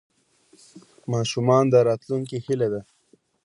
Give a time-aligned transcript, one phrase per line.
[1.11, 2.81] ماشومان د راتلونکي هیله ده.